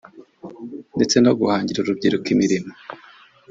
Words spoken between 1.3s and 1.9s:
guhangira